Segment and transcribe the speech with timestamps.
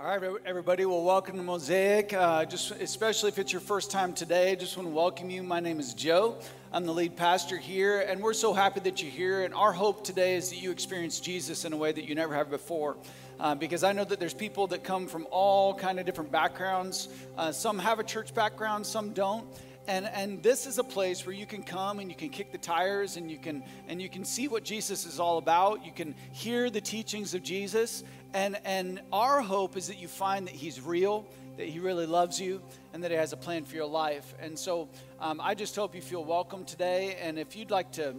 [0.00, 0.84] All right, everybody.
[0.84, 2.12] Well, welcome to Mosaic.
[2.12, 5.42] Uh, just especially if it's your first time today, just want to welcome you.
[5.42, 6.36] My name is Joe.
[6.72, 9.42] I'm the lead pastor here, and we're so happy that you're here.
[9.42, 12.32] And our hope today is that you experience Jesus in a way that you never
[12.32, 12.96] have before.
[13.40, 17.08] Uh, because I know that there's people that come from all kind of different backgrounds.
[17.36, 19.48] Uh, some have a church background, some don't
[19.88, 22.58] and and this is a place where you can come and you can kick the
[22.58, 26.14] tires and you can and you can see what Jesus is all about you can
[26.32, 30.80] hear the teachings of Jesus and and our hope is that you find that he's
[30.80, 34.34] real that he really loves you and that he has a plan for your life
[34.40, 34.88] and so
[35.20, 38.14] um, I just hope you feel welcome today and if you'd like to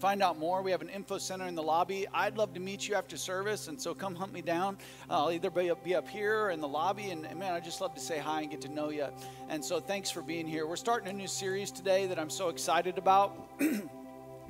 [0.00, 2.06] find out more, we have an info center in the lobby.
[2.14, 4.78] I'd love to meet you after service, and so come hunt me down.
[5.10, 7.82] I'll either be up, be up here in the lobby, and, and man, I just
[7.82, 9.08] love to say hi and get to know you.
[9.50, 10.66] And so thanks for being here.
[10.66, 13.60] We're starting a new series today that I'm so excited about.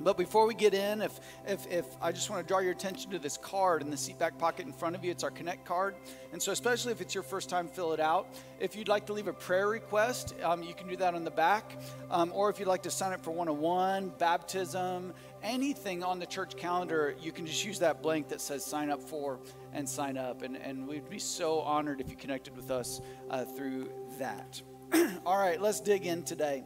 [0.03, 3.11] But before we get in, if, if, if I just want to draw your attention
[3.11, 5.65] to this card in the seat back pocket in front of you, it's our Connect
[5.65, 5.95] card.
[6.33, 8.27] And so, especially if it's your first time, fill it out.
[8.59, 11.31] If you'd like to leave a prayer request, um, you can do that on the
[11.31, 11.77] back.
[12.09, 15.13] Um, or if you'd like to sign up for 101, baptism,
[15.43, 19.01] anything on the church calendar, you can just use that blank that says sign up
[19.01, 19.39] for
[19.73, 20.41] and sign up.
[20.41, 24.61] And, and we'd be so honored if you connected with us uh, through that.
[25.25, 26.65] All right, let's dig in today.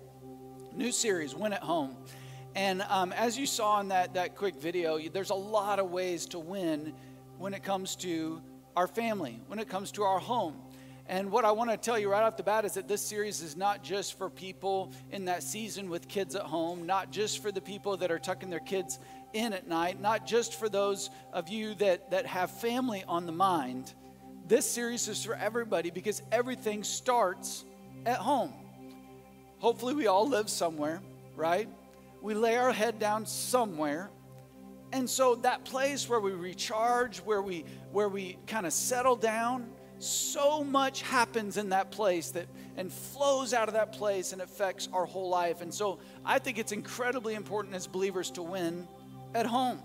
[0.73, 1.95] New series, Win at Home.
[2.55, 6.25] And um, as you saw in that, that quick video, there's a lot of ways
[6.27, 6.93] to win
[7.37, 8.41] when it comes to
[8.77, 10.55] our family, when it comes to our home.
[11.07, 13.41] And what I want to tell you right off the bat is that this series
[13.41, 17.51] is not just for people in that season with kids at home, not just for
[17.51, 18.99] the people that are tucking their kids
[19.33, 23.31] in at night, not just for those of you that, that have family on the
[23.31, 23.93] mind.
[24.47, 27.65] This series is for everybody because everything starts
[28.05, 28.53] at home.
[29.59, 31.01] Hopefully, we all live somewhere,
[31.35, 31.67] right?
[32.25, 34.09] We lay our head down somewhere.
[34.91, 39.67] And so that place where we recharge, where we where we kind of settle down,
[39.99, 44.89] so much happens in that place that and flows out of that place and affects
[44.91, 45.61] our whole life.
[45.61, 48.87] And so I think it's incredibly important as believers to win
[49.35, 49.79] at home.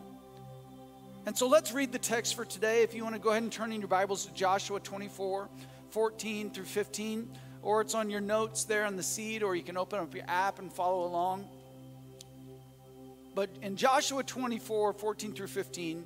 [1.27, 2.83] And so let's read the text for today.
[2.83, 5.47] If you want to go ahead and turn in your Bibles to Joshua 24,
[5.91, 7.31] 14 through 15,
[7.61, 10.25] or it's on your notes there on the seat, or you can open up your
[10.27, 11.47] app and follow along.
[13.35, 16.05] But in Joshua 24 14 through 15,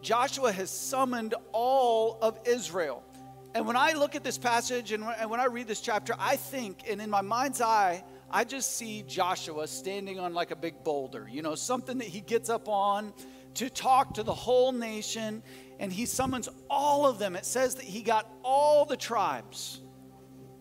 [0.00, 3.02] Joshua has summoned all of Israel.
[3.54, 6.82] And when I look at this passage and when I read this chapter, I think,
[6.88, 11.26] and in my mind's eye, I just see Joshua standing on like a big boulder,
[11.30, 13.14] you know, something that he gets up on
[13.54, 15.42] to talk to the whole nation.
[15.80, 17.36] And he summons all of them.
[17.36, 19.80] It says that he got all the tribes,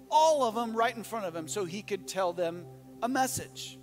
[0.09, 2.65] all of them right in front of him, so he could tell them
[3.03, 3.79] a message.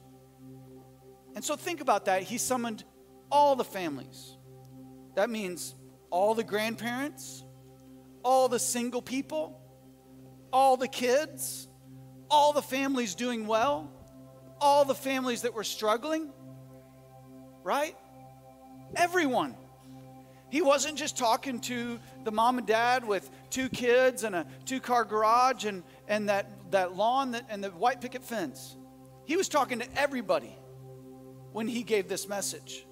[1.34, 2.22] And so think about that.
[2.22, 2.84] He summoned
[3.30, 4.36] all the families.
[5.16, 5.74] That means
[6.10, 7.44] all the grandparents,
[8.22, 9.60] all the single people,
[10.52, 11.68] all the kids,
[12.30, 13.90] all the families doing well,
[14.60, 16.32] all the families that were struggling,
[17.64, 17.96] right?
[18.94, 19.56] Everyone.
[20.50, 24.78] He wasn't just talking to the mom and dad with two kids and a two
[24.78, 28.76] car garage and, and that, that lawn that, and the white picket fence.
[29.24, 30.56] He was talking to everybody
[31.54, 32.84] when he gave this message.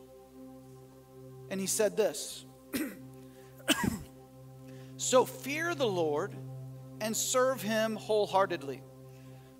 [1.50, 2.46] And he said this
[4.96, 6.36] So fear the Lord
[7.00, 8.80] and serve him wholeheartedly.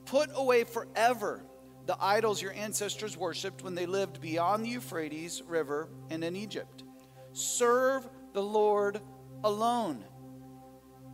[0.07, 1.43] Put away forever
[1.87, 6.85] the idols your ancestors worshiped when they lived beyond the Euphrates River and in Egypt.
[7.33, 9.01] Serve the Lord
[9.43, 10.05] alone.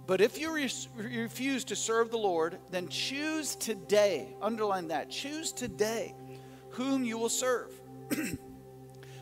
[0.06, 5.52] But if you re- refuse to serve the Lord, then choose today, underline that, choose
[5.52, 6.14] today
[6.70, 7.77] whom you will serve.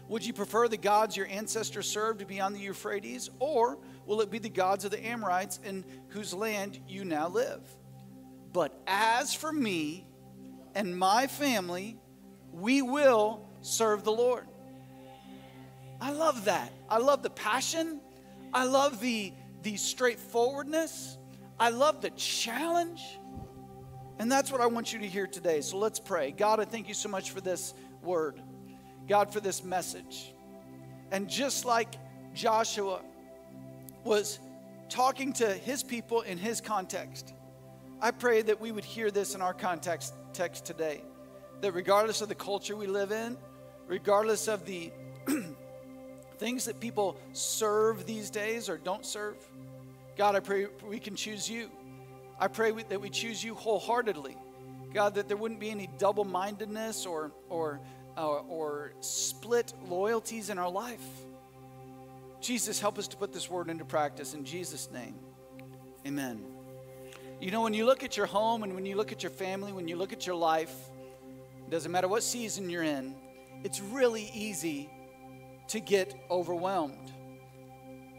[0.09, 4.39] Would you prefer the gods your ancestors served beyond the Euphrates, or will it be
[4.39, 7.61] the gods of the Amorites in whose land you now live?
[8.53, 10.07] But as for me
[10.75, 11.99] and my family,
[12.53, 14.47] we will serve the Lord.
[16.01, 16.73] I love that.
[16.89, 18.01] I love the passion.
[18.53, 19.33] I love the,
[19.63, 21.19] the straightforwardness.
[21.59, 23.03] I love the challenge.
[24.19, 25.61] And that's what I want you to hear today.
[25.63, 26.31] So let's pray.
[26.31, 28.41] God, I thank you so much for this word.
[29.09, 30.33] God, for this message.
[31.11, 31.95] And just like
[32.35, 33.01] Joshua
[34.05, 34.39] was
[34.89, 37.33] talking to his people in his context,
[38.01, 41.03] I pray that we would hear this in our context text today.
[41.63, 43.39] That regardless of the culture we live in,
[43.87, 44.93] regardless of the
[46.39, 49.37] things that people serve these days or don't serve,
[50.17, 51.71] God, I pray we can choose you.
[52.39, 54.37] I pray that we choose you wholeheartedly.
[54.93, 57.81] God, that there wouldn't be any double mindedness or, or
[58.17, 61.05] or, or split loyalties in our life.
[62.41, 65.17] Jesus, help us to put this word into practice in Jesus' name.
[66.07, 66.45] Amen.
[67.41, 69.73] You know, when you look at your home and when you look at your family,
[69.73, 70.75] when you look at your life,
[71.67, 73.15] it doesn't matter what season you're in,
[73.65, 74.89] it's really easy
[75.69, 77.13] to get overwhelmed.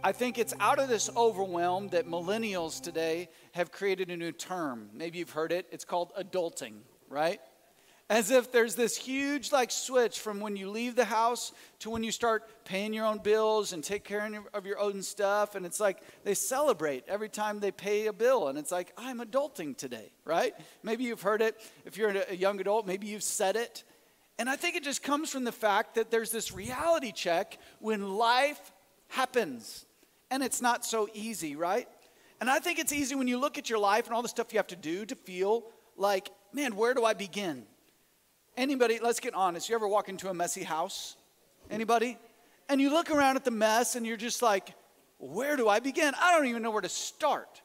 [0.04, 4.90] I think it's out of this overwhelm that millennials today have created a new term.
[4.94, 5.66] Maybe you've heard it.
[5.72, 6.80] It's called adulting,
[7.10, 7.40] right?
[8.10, 12.04] As if there's this huge like switch from when you leave the house to when
[12.04, 15.56] you start paying your own bills and take care of your own stuff.
[15.56, 18.48] And it's like they celebrate every time they pay a bill.
[18.48, 20.54] And it's like, I'm adulting today, right?
[20.84, 21.60] Maybe you've heard it.
[21.86, 23.84] If you're a young adult, maybe you've said it.
[24.40, 28.18] And I think it just comes from the fact that there's this reality check when
[28.18, 28.72] life
[29.10, 29.86] happens.
[30.32, 31.88] And it's not so easy, right?
[32.40, 34.54] And I think it's easy when you look at your life and all the stuff
[34.54, 35.66] you have to do to feel
[35.98, 37.66] like, man, where do I begin?
[38.58, 39.70] Anybody, let's get honest.
[39.70, 41.16] You ever walk into a messy house?
[41.70, 42.18] Anybody?
[42.68, 44.74] And you look around at the mess and you're just like,
[45.20, 46.14] where do I begin?
[46.20, 47.62] I don't even know where to start.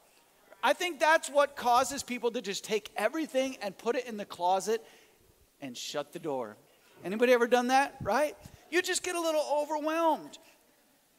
[0.62, 4.26] I think that's what causes people to just take everything and put it in the
[4.26, 4.84] closet
[5.62, 6.58] and shut the door.
[7.04, 8.36] Anybody ever done that, right?
[8.70, 10.36] You just get a little overwhelmed.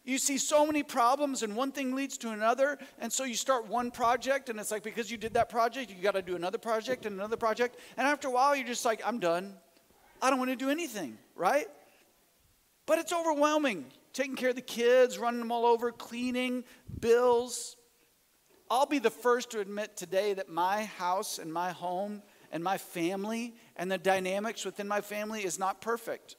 [0.05, 2.77] You see so many problems, and one thing leads to another.
[2.99, 6.01] And so you start one project, and it's like because you did that project, you
[6.01, 7.77] got to do another project and another project.
[7.95, 9.55] And after a while, you're just like, I'm done.
[10.21, 11.67] I don't want to do anything, right?
[12.85, 13.85] But it's overwhelming.
[14.11, 16.65] Taking care of the kids, running them all over, cleaning,
[16.99, 17.77] bills.
[18.69, 22.21] I'll be the first to admit today that my house and my home
[22.51, 26.35] and my family and the dynamics within my family is not perfect.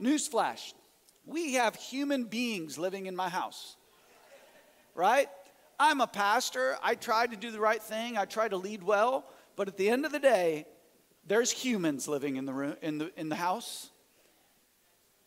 [0.00, 0.74] Newsflash
[1.26, 3.76] we have human beings living in my house,
[4.94, 5.28] right?
[5.78, 6.76] I'm a pastor.
[6.82, 9.26] I try to do the right thing, I try to lead well,
[9.56, 10.66] but at the end of the day,
[11.26, 13.90] there's humans living in the room in the in the house.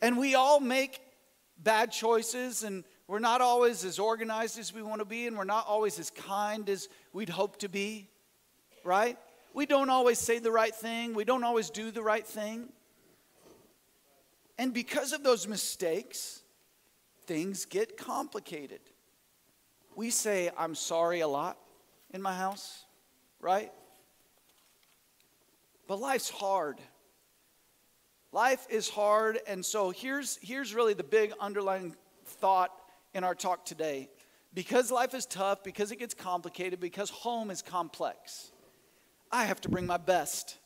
[0.02, 1.02] And we all make
[1.58, 5.44] bad choices and we're not always as organized as we want to be and we're
[5.44, 8.08] not always as kind as we'd hope to be.
[8.86, 9.18] Right?
[9.54, 11.14] We don't always say the right thing.
[11.16, 12.70] We don't always do the right thing.
[14.60, 16.42] And because of those mistakes,
[17.26, 18.82] things get complicated.
[19.96, 21.58] We say, I'm sorry a lot
[22.14, 22.84] in my house,
[23.40, 23.72] right?
[25.88, 26.78] But life's hard.
[28.34, 31.96] Life is hard, and so here's, here's really the big underlying
[32.26, 32.72] thought
[33.14, 34.10] in our talk today.
[34.54, 38.52] Because life is tough, because it gets complicated, because home is complex,
[39.32, 40.59] I have to bring my best.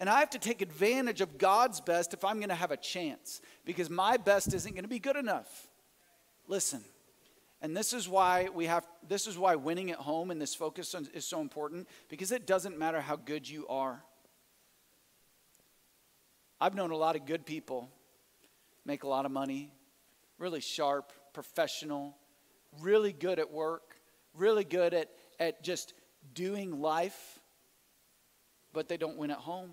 [0.00, 2.76] And I have to take advantage of God's best if I'm going to have a
[2.78, 5.68] chance because my best isn't going to be good enough.
[6.48, 6.82] Listen.
[7.60, 10.94] And this is why we have this is why winning at home and this focus
[11.12, 14.02] is so important because it doesn't matter how good you are.
[16.58, 17.90] I've known a lot of good people
[18.86, 19.70] make a lot of money,
[20.38, 22.16] really sharp, professional,
[22.80, 23.96] really good at work,
[24.32, 25.92] really good at, at just
[26.32, 27.38] doing life,
[28.72, 29.72] but they don't win at home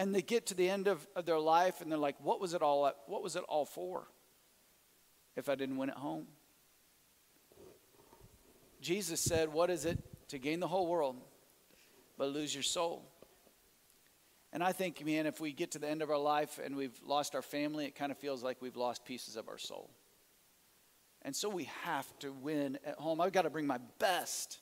[0.00, 2.54] and they get to the end of, of their life and they're like, what was
[2.54, 4.08] it all what was it all for
[5.36, 6.26] if I didn't win at home?
[8.80, 9.98] Jesus said, What is it
[10.28, 11.16] to gain the whole world
[12.16, 13.04] but lose your soul?
[14.54, 16.98] And I think, man, if we get to the end of our life and we've
[17.04, 19.90] lost our family, it kind of feels like we've lost pieces of our soul.
[21.20, 23.20] And so we have to win at home.
[23.20, 24.60] I've got to bring my best.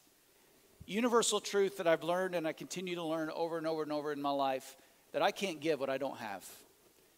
[0.84, 4.10] Universal truth that I've learned and I continue to learn over and over and over
[4.10, 4.76] in my life
[5.12, 6.44] that I can't give what I don't have.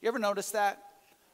[0.00, 0.82] You ever notice that?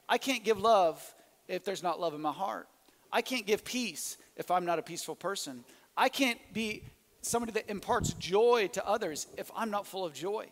[0.09, 1.15] I can't give love
[1.49, 2.69] if there's not love in my heart.
[3.13, 5.65] I can't give peace if I'm not a peaceful person.
[5.97, 6.83] I can't be
[7.23, 10.47] somebody that imparts joy to others if I'm not full of joy.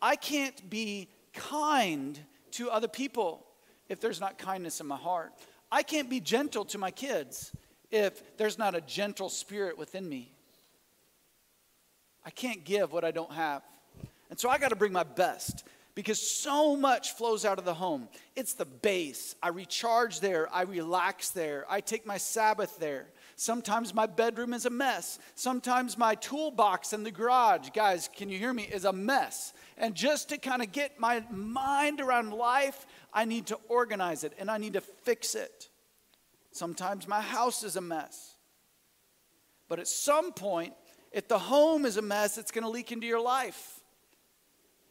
[0.00, 2.18] I can't be kind
[2.52, 3.46] to other people
[3.88, 5.32] if there's not kindness in my heart.
[5.70, 7.52] I can't be gentle to my kids
[7.90, 10.32] if there's not a gentle spirit within me.
[12.24, 13.62] I can't give what I don't have.
[14.30, 15.64] And so I got to bring my best
[15.94, 18.08] because so much flows out of the home.
[18.36, 19.34] It's the base.
[19.42, 23.08] I recharge there, I relax there, I take my Sabbath there.
[23.34, 25.18] Sometimes my bedroom is a mess.
[25.34, 29.52] Sometimes my toolbox in the garage, guys, can you hear me, is a mess.
[29.76, 34.32] And just to kind of get my mind around life, I need to organize it
[34.38, 35.68] and I need to fix it.
[36.50, 38.36] Sometimes my house is a mess.
[39.68, 40.72] But at some point,
[41.12, 43.75] if the home is a mess, it's going to leak into your life.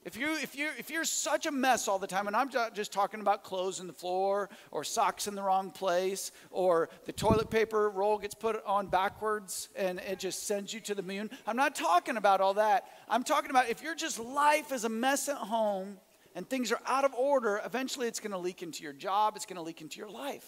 [0.06, 2.76] If, you, if, you, if you're such a mess all the time, and I'm not
[2.76, 7.12] just talking about clothes on the floor or socks in the wrong place or the
[7.12, 11.32] toilet paper roll gets put on backwards and it just sends you to the moon.
[11.48, 12.86] I'm not talking about all that.
[13.10, 15.98] I'm talking about if your just life is a mess at home
[16.36, 19.48] and things are out of order, eventually it's going to leak into your job, it's
[19.48, 20.48] going to leak into your life.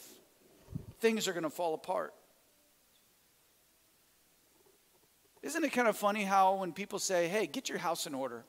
[1.00, 2.14] Things are going to fall apart.
[5.42, 8.46] Isn't it kind of funny how when people say, hey, get your house in order,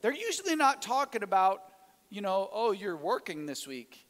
[0.00, 1.62] they're usually not talking about,
[2.08, 4.06] you know, oh, you're working this week.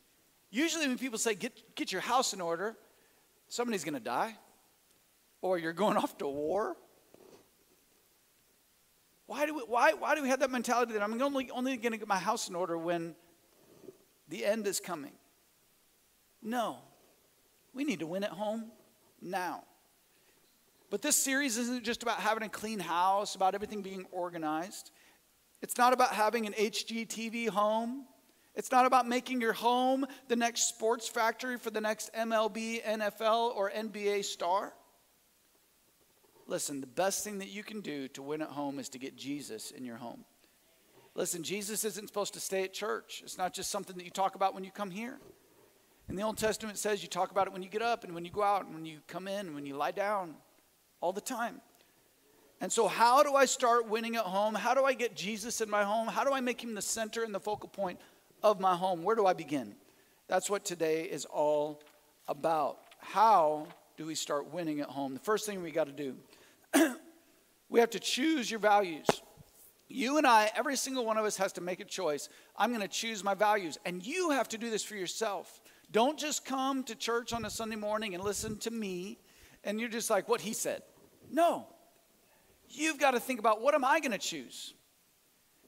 [0.50, 2.76] Usually when people say, get, get your house in order,
[3.48, 4.36] somebody's going to die
[5.42, 6.76] or you're going off to war.
[9.26, 11.92] Why do we, why, why do we have that mentality that I'm only, only going
[11.92, 13.14] to get my house in order when
[14.28, 15.12] the end is coming?
[16.42, 16.78] No.
[17.72, 18.72] We need to win at home
[19.22, 19.62] now.
[20.90, 24.90] But this series isn't just about having a clean house, about everything being organized.
[25.62, 28.06] It's not about having an HGTV home.
[28.54, 33.54] It's not about making your home the next sports factory for the next MLB, NFL,
[33.54, 34.72] or NBA star.
[36.46, 39.16] Listen, the best thing that you can do to win at home is to get
[39.16, 40.24] Jesus in your home.
[41.14, 43.20] Listen, Jesus isn't supposed to stay at church.
[43.24, 45.18] It's not just something that you talk about when you come here.
[46.08, 48.24] In the Old Testament, says you talk about it when you get up and when
[48.24, 50.34] you go out and when you come in and when you lie down
[51.00, 51.60] all the time.
[52.60, 54.54] And so, how do I start winning at home?
[54.54, 56.08] How do I get Jesus in my home?
[56.08, 57.98] How do I make him the center and the focal point
[58.42, 59.02] of my home?
[59.02, 59.74] Where do I begin?
[60.28, 61.82] That's what today is all
[62.28, 62.78] about.
[62.98, 65.14] How do we start winning at home?
[65.14, 66.16] The first thing we got to do
[67.68, 69.06] we have to choose your values.
[69.88, 72.28] You and I, every single one of us has to make a choice.
[72.56, 73.76] I'm going to choose my values.
[73.84, 75.60] And you have to do this for yourself.
[75.90, 79.18] Don't just come to church on a Sunday morning and listen to me
[79.64, 80.82] and you're just like, what he said.
[81.30, 81.66] No.
[82.70, 84.74] You've got to think about what am I going to choose?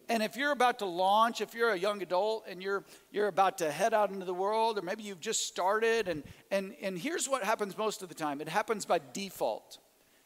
[0.09, 3.59] And if you're about to launch, if you're a young adult and you're, you're about
[3.59, 7.29] to head out into the world, or maybe you've just started, and, and, and here's
[7.29, 9.79] what happens most of the time it happens by default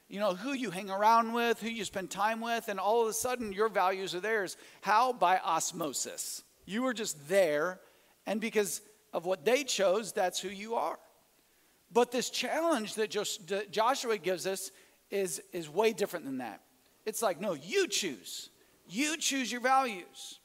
[0.08, 3.08] you know, who you hang around with, who you spend time with, and all of
[3.08, 4.56] a sudden your values are theirs.
[4.80, 5.12] How?
[5.12, 6.44] By osmosis.
[6.64, 7.80] You were just there,
[8.26, 8.80] and because
[9.12, 10.98] of what they chose, that's who you are.
[11.92, 13.10] But this challenge that
[13.70, 14.70] Joshua gives us
[15.10, 16.60] is, is way different than that.
[17.06, 18.50] It's like, no, you choose.
[18.88, 20.40] You choose your values.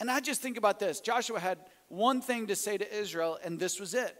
[0.00, 3.58] And I just think about this Joshua had one thing to say to Israel, and
[3.58, 4.16] this was it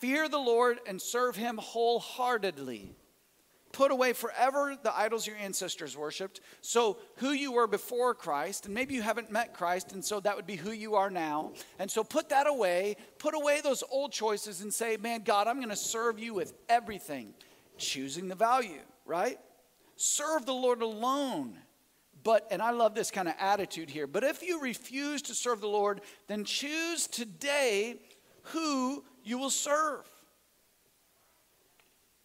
[0.00, 2.94] Fear the Lord and serve him wholeheartedly
[3.72, 6.40] put away forever the idols your ancestors worshiped.
[6.60, 10.36] So, who you were before Christ, and maybe you haven't met Christ, and so that
[10.36, 11.52] would be who you are now.
[11.78, 15.56] And so, put that away, put away those old choices, and say, Man, God, I'm
[15.56, 17.34] going to serve you with everything.
[17.78, 19.38] Choosing the value, right?
[20.04, 21.56] Serve the Lord alone.
[22.24, 25.60] But, and I love this kind of attitude here, but if you refuse to serve
[25.60, 28.00] the Lord, then choose today
[28.46, 30.04] who you will serve.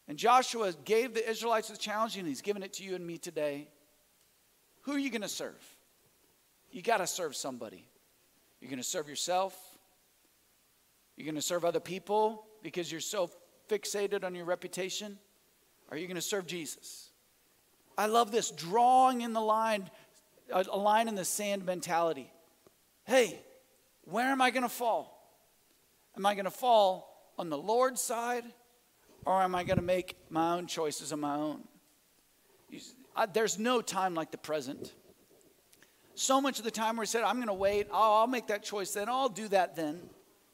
[0.08, 3.20] And Joshua gave the Israelites the challenge, and he's given it to you and me
[3.20, 3.68] today.
[4.82, 5.64] Who are you going to serve?
[6.72, 7.86] You got to serve somebody.
[8.60, 9.56] You're going to serve yourself.
[11.16, 13.30] You're going to serve other people because you're so
[13.70, 15.20] fixated on your reputation.
[15.92, 17.07] Are you going to serve Jesus?
[17.98, 19.90] I love this drawing in the line,
[20.52, 22.32] a line in the sand mentality.
[23.06, 23.40] Hey,
[24.04, 25.14] where am I going to fall?
[26.16, 28.44] Am I going to fall on the Lord's side
[29.26, 31.64] or am I going to make my own choices on my own?
[33.34, 34.94] There's no time like the present.
[36.16, 38.64] So much of the time we said, I'm going to wait, oh, I'll make that
[38.64, 40.02] choice then, I'll do that then.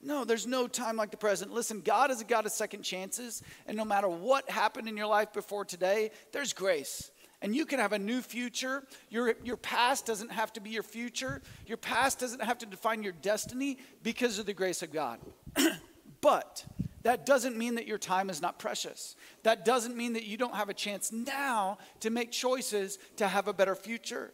[0.02, 1.54] No, there's no time like the present.
[1.54, 5.08] Listen, God is a God of second chances, and no matter what happened in your
[5.08, 7.10] life before today, there's grace.
[7.44, 8.84] And you can have a new future.
[9.10, 11.42] Your, your past doesn't have to be your future.
[11.68, 15.20] Your past doesn't have to define your destiny because of the grace of God.
[16.22, 16.66] but
[17.04, 19.18] that doesn't mean that your time is not precious.
[19.44, 23.50] That doesn't mean that you don't have a chance now to make choices to have
[23.50, 24.32] a better future.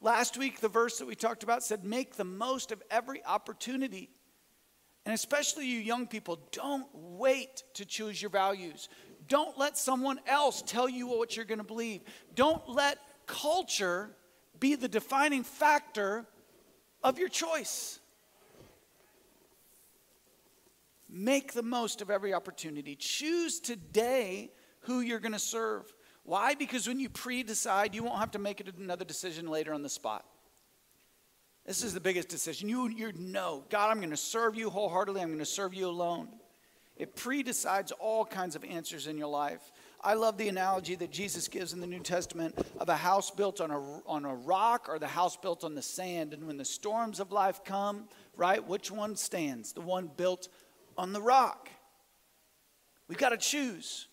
[0.00, 4.08] Last week, the verse that we talked about said, Make the most of every opportunity.
[5.04, 8.88] And especially you young people, don't wait to choose your values.
[9.28, 12.02] Don't let someone else tell you what you're going to believe.
[12.34, 14.10] Don't let culture
[14.60, 16.26] be the defining factor
[17.02, 17.98] of your choice.
[21.08, 22.96] Make the most of every opportunity.
[22.96, 25.92] Choose today who you're going to serve.
[26.24, 26.54] Why?
[26.54, 29.88] Because when you pre decide, you won't have to make another decision later on the
[29.88, 30.24] spot.
[31.64, 32.68] This is the biggest decision.
[32.68, 35.88] You, you know, God, I'm going to serve you wholeheartedly, I'm going to serve you
[35.88, 36.28] alone.
[36.96, 39.70] It predecides all kinds of answers in your life.
[40.00, 43.60] I love the analogy that Jesus gives in the New Testament of a house built
[43.60, 46.32] on a, on a rock or the house built on the sand.
[46.32, 49.72] And when the storms of life come, right, which one stands?
[49.72, 50.48] The one built
[50.96, 51.68] on the rock.
[53.08, 54.08] We've got to choose.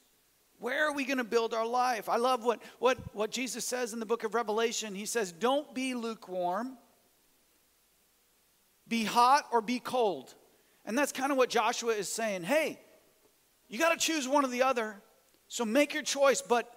[0.60, 2.10] Where are we going to build our life?
[2.10, 4.94] I love what, what, what Jesus says in the book of Revelation.
[4.96, 6.78] He says, Don't be lukewarm,
[8.88, 10.36] be hot or be cold.
[10.86, 12.44] And that's kind of what Joshua is saying.
[12.44, 12.80] Hey,
[13.70, 15.02] you got to choose one or the other.
[15.48, 16.70] So make your choice, but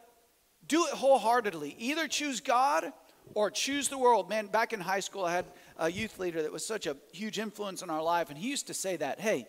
[0.68, 1.74] do it wholeheartedly.
[1.78, 2.92] Either choose God
[3.34, 4.28] or choose the world.
[4.28, 5.46] Man, back in high school, I had
[5.78, 8.68] a youth leader that was such a huge influence in our life, and he used
[8.68, 9.46] to say that hey,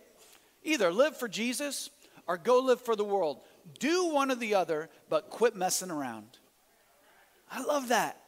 [0.64, 1.90] either live for Jesus
[2.28, 3.42] or go live for the world.
[3.80, 6.38] Do one or the other, but quit messing around.
[7.52, 8.22] I love that.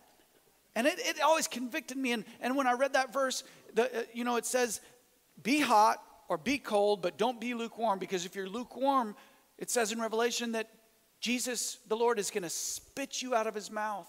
[0.76, 2.14] And it, it always convicted me.
[2.14, 3.44] And, and when I read that verse,
[3.74, 4.80] the, uh, you know, it says,
[5.42, 8.00] be hot or be cold, but don't be lukewarm.
[8.00, 9.16] Because if you're lukewarm,
[9.58, 10.70] it says in Revelation that
[11.20, 14.08] Jesus, the Lord, is going to spit you out of his mouth.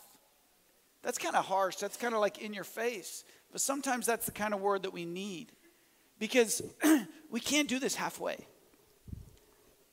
[1.03, 1.77] That's kind of harsh.
[1.77, 3.25] That's kind of like in your face.
[3.51, 5.51] But sometimes that's the kind of word that we need
[6.19, 6.63] because
[7.31, 8.47] we can't do this halfway.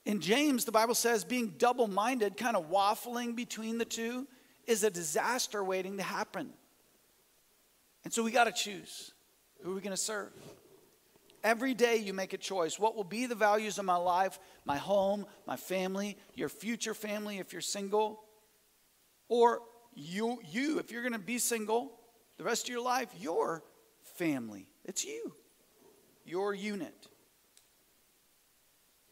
[0.06, 4.28] In James, the Bible says being double minded, kind of waffling between the two,
[4.66, 6.50] is a disaster waiting to happen.
[8.04, 9.12] And so we got to choose
[9.64, 10.32] who are we going to serve?
[11.44, 12.80] Every day you make a choice.
[12.80, 17.38] What will be the values of my life, my home, my family, your future family
[17.38, 18.24] if you're single?
[19.30, 19.62] Or
[19.94, 21.94] you, you if you're going to be single
[22.38, 23.64] the rest of your life, your
[24.16, 24.68] family.
[24.86, 25.34] It's you,
[26.26, 27.08] your unit.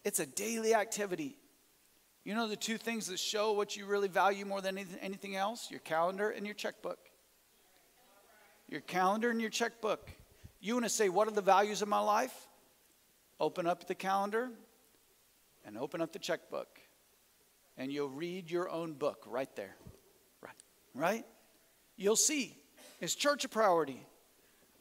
[0.03, 1.37] It's a daily activity.
[2.23, 5.69] You know the two things that show what you really value more than anything else?
[5.69, 6.99] Your calendar and your checkbook.
[8.67, 10.11] Your calendar and your checkbook.
[10.65, 12.33] You want to say, What are the values of my life?
[13.39, 14.49] Open up the calendar
[15.63, 16.79] and open up the checkbook.
[17.77, 19.75] And you'll read your own book right there.
[20.41, 20.55] Right?
[20.95, 21.25] Right?
[21.97, 22.57] You'll see.
[22.99, 24.07] Is church a priority?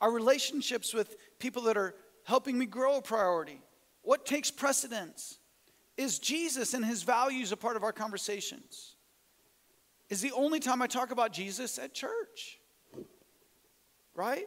[0.01, 3.61] Are relationships with people that are helping me grow a priority?
[4.01, 5.39] What takes precedence?
[5.99, 8.97] Is Jesus and his values a part of our conversations?
[10.09, 12.59] Is the only time I talk about Jesus at church?
[14.15, 14.47] Right?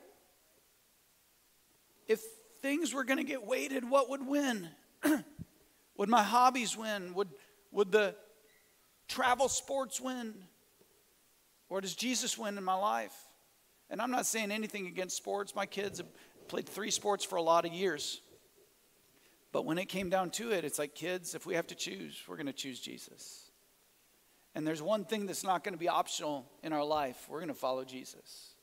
[2.08, 2.22] If
[2.62, 4.70] things were going to get weighted, what would win?
[5.98, 7.14] would my hobbies win?
[7.14, 7.30] Would,
[7.72, 8.16] would the
[9.08, 10.34] travel sports win?
[11.70, 13.16] Or does Jesus win in my life?
[13.90, 15.56] And I'm not saying anything against sports.
[15.56, 16.08] My kids have
[16.48, 18.22] played three sports for a lot of years.
[19.52, 22.22] But when it came down to it, it's like, kids, if we have to choose,
[22.28, 23.52] we're going to choose Jesus.
[24.56, 27.50] And there's one thing that's not going to be optional in our life we're going
[27.50, 28.56] to follow Jesus,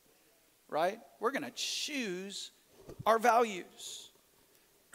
[0.68, 0.98] right?
[1.20, 2.50] We're going to choose
[3.06, 4.10] our values.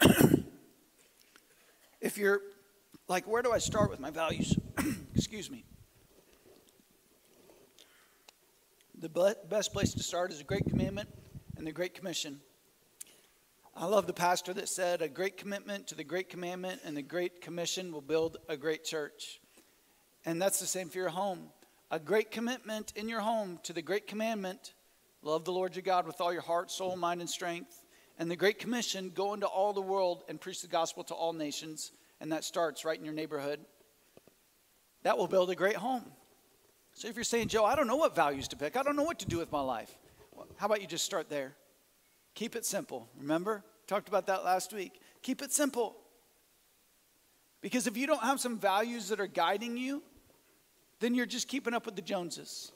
[2.00, 2.40] if you're
[3.08, 4.56] like, where do I start with my values?
[5.14, 5.64] Excuse me.
[8.98, 9.08] The
[9.48, 11.08] best place to start is the Great Commandment
[11.56, 12.40] and the Great Commission.
[13.74, 17.02] I love the pastor that said, A great commitment to the Great Commandment and the
[17.02, 19.40] Great Commission will build a great church.
[20.26, 21.48] And that's the same for your home.
[21.90, 24.74] A great commitment in your home to the Great Commandment
[25.22, 27.84] love the Lord your God with all your heart, soul, mind, and strength.
[28.18, 31.32] And the Great Commission go into all the world and preach the gospel to all
[31.32, 31.92] nations.
[32.20, 33.60] And that starts right in your neighborhood.
[35.02, 36.04] That will build a great home.
[36.92, 39.04] So if you're saying, Joe, I don't know what values to pick, I don't know
[39.04, 39.96] what to do with my life,
[40.32, 41.54] well, how about you just start there?
[42.34, 43.08] Keep it simple.
[43.18, 43.64] Remember?
[43.86, 45.00] Talked about that last week.
[45.22, 45.96] Keep it simple.
[47.60, 50.02] Because if you don't have some values that are guiding you,
[51.00, 52.72] then you're just keeping up with the Joneses.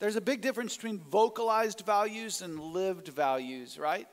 [0.00, 4.06] There's a big difference between vocalized values and lived values, right?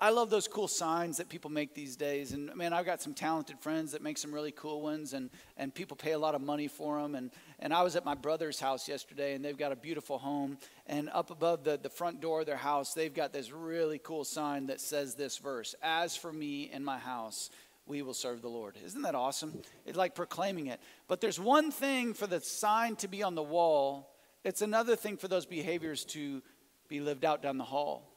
[0.00, 2.32] I love those cool signs that people make these days.
[2.32, 5.74] And man, I've got some talented friends that make some really cool ones, and, and
[5.74, 7.14] people pay a lot of money for them.
[7.14, 10.56] And, and I was at my brother's house yesterday, and they've got a beautiful home.
[10.86, 14.24] And up above the, the front door of their house, they've got this really cool
[14.24, 17.50] sign that says this verse As for me and my house,
[17.86, 18.76] we will serve the Lord.
[18.84, 19.60] Isn't that awesome?
[19.84, 20.80] It's like proclaiming it.
[21.08, 24.15] But there's one thing for the sign to be on the wall,
[24.46, 26.40] it's another thing for those behaviors to
[26.88, 28.12] be lived out down the hall,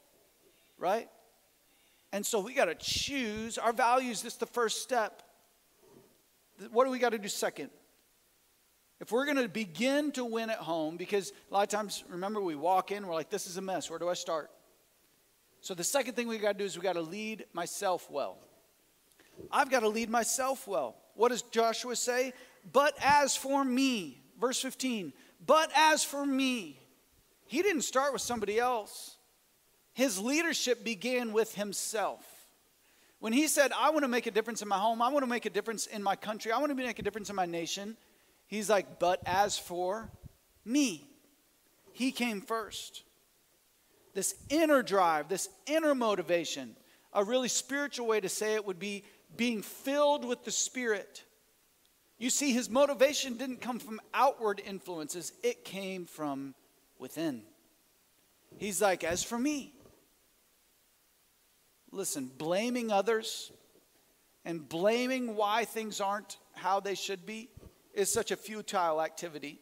[0.77, 1.09] right?
[2.13, 4.21] And so we got to choose our values.
[4.21, 5.23] This is the first step.
[6.71, 7.71] What do we got to do second?
[8.99, 12.41] If we're going to begin to win at home, because a lot of times, remember,
[12.41, 13.89] we walk in, we're like, this is a mess.
[13.89, 14.51] Where do I start?
[15.61, 18.37] So the second thing we got to do is we got to lead myself well.
[19.51, 20.95] I've got to lead myself well.
[21.15, 22.33] What does Joshua say?
[22.71, 25.11] But as for me, verse 15,
[25.45, 26.79] but as for me,
[27.45, 29.17] he didn't start with somebody else.
[29.93, 32.23] His leadership began with himself.
[33.19, 35.29] When he said, I want to make a difference in my home, I want to
[35.29, 37.97] make a difference in my country, I want to make a difference in my nation,
[38.47, 40.09] he's like, But as for
[40.63, 41.05] me,
[41.91, 43.03] he came first.
[44.13, 46.75] This inner drive, this inner motivation,
[47.13, 49.03] a really spiritual way to say it would be
[49.35, 51.23] being filled with the Spirit.
[52.19, 56.53] You see, his motivation didn't come from outward influences, it came from
[56.99, 57.43] within.
[58.57, 59.73] He's like, As for me,
[61.91, 63.51] listen, blaming others
[64.43, 67.49] and blaming why things aren't how they should be,
[67.93, 69.61] is such a futile activity,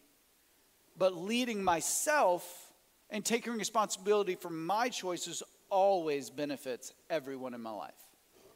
[0.98, 2.72] but leading myself
[3.12, 7.93] and taking responsibility for my choices always benefits everyone in my life.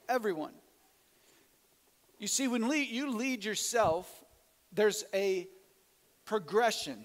[0.10, 0.54] Everyone.
[2.22, 4.08] You see, when lead, you lead yourself,
[4.72, 5.48] there's a
[6.24, 7.04] progression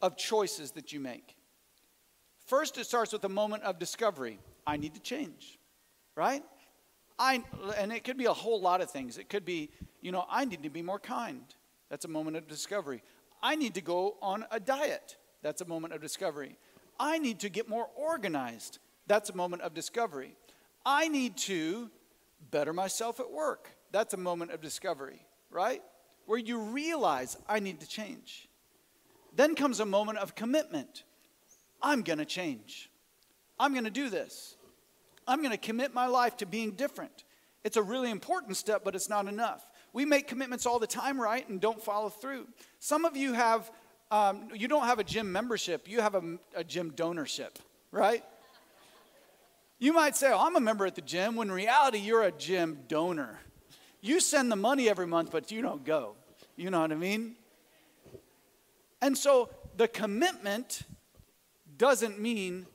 [0.00, 1.36] of choices that you make.
[2.46, 4.38] First, it starts with a moment of discovery.
[4.66, 5.58] I need to change,
[6.14, 6.42] right?
[7.18, 7.44] I,
[7.76, 9.18] and it could be a whole lot of things.
[9.18, 9.68] It could be,
[10.00, 11.44] you know, I need to be more kind.
[11.90, 13.02] That's a moment of discovery.
[13.42, 15.18] I need to go on a diet.
[15.42, 16.56] That's a moment of discovery.
[16.98, 18.78] I need to get more organized.
[19.06, 20.34] That's a moment of discovery.
[20.86, 21.90] I need to
[22.50, 23.70] better myself at work.
[23.92, 25.20] That's a moment of discovery,
[25.50, 25.82] right?
[26.26, 28.48] Where you realize I need to change.
[29.34, 31.04] Then comes a moment of commitment.
[31.82, 32.90] I'm going to change.
[33.58, 34.56] I'm going to do this.
[35.28, 37.24] I'm going to commit my life to being different.
[37.64, 39.66] It's a really important step, but it's not enough.
[39.92, 42.46] We make commitments all the time, right, and don't follow through.
[42.78, 43.70] Some of you have,
[44.10, 47.56] um, you don't have a gym membership, you have a, a gym donorship,
[47.90, 48.22] right?
[49.78, 52.32] You might say, oh, I'm a member at the gym, when in reality, you're a
[52.32, 53.38] gym donor.
[54.00, 56.14] You send the money every month, but you don't go.
[56.56, 57.36] You know what I mean?
[59.02, 60.82] And so the commitment
[61.76, 62.66] doesn't mean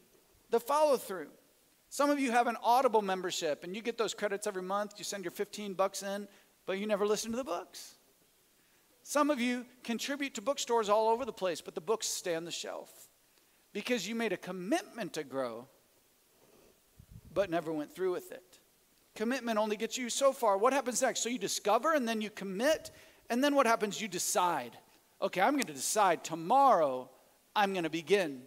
[0.51, 1.29] the follow through.
[1.89, 4.93] Some of you have an Audible membership and you get those credits every month.
[4.97, 6.27] You send your 15 bucks in,
[6.65, 7.95] but you never listen to the books.
[9.03, 12.45] Some of you contribute to bookstores all over the place, but the books stay on
[12.45, 13.09] the shelf
[13.73, 15.67] because you made a commitment to grow,
[17.33, 18.59] but never went through with it.
[19.15, 20.57] Commitment only gets you so far.
[20.57, 21.21] What happens next?
[21.21, 22.91] So you discover and then you commit,
[23.29, 24.01] and then what happens?
[24.01, 24.77] You decide.
[25.21, 27.09] Okay, I'm going to decide tomorrow
[27.55, 28.41] I'm going to begin,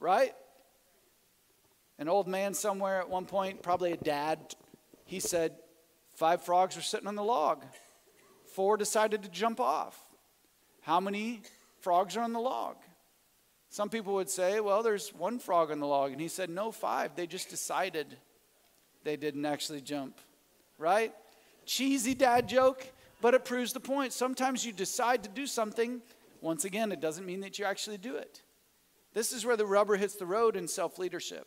[0.00, 0.34] right?
[1.98, 4.54] An old man somewhere at one point, probably a dad,
[5.04, 5.54] he said,
[6.14, 7.64] Five frogs were sitting on the log.
[8.54, 9.98] Four decided to jump off.
[10.82, 11.42] How many
[11.80, 12.76] frogs are on the log?
[13.74, 16.12] Some people would say, well, there's one frog on the log.
[16.12, 17.16] And he said, no, five.
[17.16, 18.06] They just decided
[19.02, 20.20] they didn't actually jump.
[20.78, 21.12] Right?
[21.66, 22.86] Cheesy dad joke,
[23.20, 24.12] but it proves the point.
[24.12, 26.02] Sometimes you decide to do something.
[26.40, 28.42] Once again, it doesn't mean that you actually do it.
[29.12, 31.44] This is where the rubber hits the road in self leadership.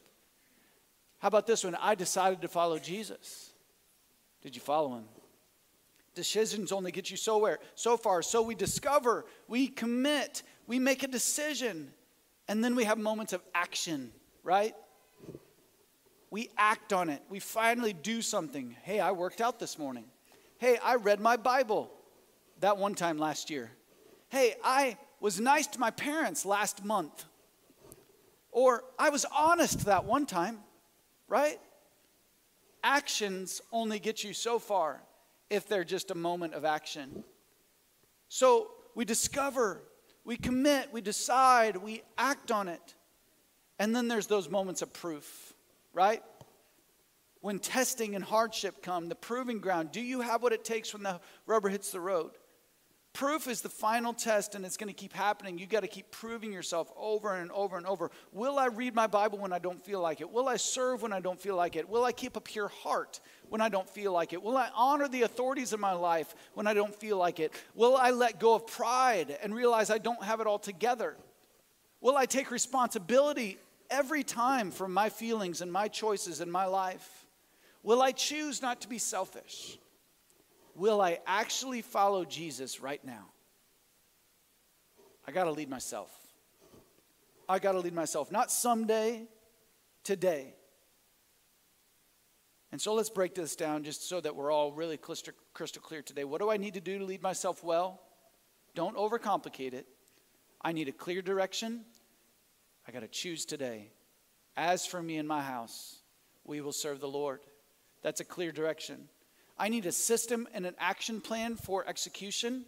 [1.19, 1.75] How about this one?
[1.75, 3.53] I decided to follow Jesus.
[4.41, 5.05] Did you follow him?
[6.13, 7.59] Decisions only get you so where?
[7.75, 8.21] So far.
[8.21, 11.93] So we discover, we commit, we make a decision,
[12.47, 14.11] and then we have moments of action,
[14.43, 14.75] right?
[16.29, 17.21] We act on it.
[17.29, 18.75] We finally do something.
[18.83, 20.05] Hey, I worked out this morning.
[20.57, 21.91] Hey, I read my Bible
[22.59, 23.71] that one time last year.
[24.29, 27.25] Hey, I was nice to my parents last month.
[28.51, 30.59] Or I was honest that one time
[31.27, 31.59] right?
[32.83, 35.01] Actions only get you so far
[35.49, 37.23] if they're just a moment of action.
[38.29, 39.81] So we discover,
[40.27, 42.95] we commit, we decide, we act on it.
[43.79, 45.53] And then there's those moments of proof,
[45.93, 46.21] right?
[47.39, 49.93] When testing and hardship come, the proving ground.
[49.93, 52.31] Do you have what it takes when the rubber hits the road?
[53.17, 55.57] Proof is the final test, and it's going to keep happening.
[55.57, 58.11] You got to keep proving yourself over and over and over.
[58.31, 60.31] Will I read my Bible when I don't feel like it?
[60.31, 61.89] Will I serve when I don't feel like it?
[61.89, 64.43] Will I keep a pure heart when I don't feel like it?
[64.43, 67.53] Will I honor the authorities in my life when I don't feel like it?
[67.73, 71.17] Will I let go of pride and realize I don't have it all together?
[72.01, 73.57] Will I take responsibility
[73.89, 77.25] every time for my feelings and my choices in my life?
[77.81, 79.79] Will I choose not to be selfish?
[80.77, 83.25] Will I actually follow Jesus right now?
[85.27, 86.09] I got to lead myself.
[87.49, 88.31] I got to lead myself.
[88.31, 89.27] Not someday,
[90.03, 90.53] today.
[92.71, 96.23] And so let's break this down just so that we're all really crystal, clear today.
[96.23, 98.01] What do I need to do to lead myself well?
[98.75, 99.87] Don't overcomplicate it.
[100.61, 101.81] I need a clear direction.
[102.87, 103.91] I got to choose today.
[104.55, 105.99] As for me and my house,
[106.43, 107.41] we will serve the Lord.
[108.01, 109.07] That's a clear direction.
[109.59, 112.65] I need a system and an action plan for execution.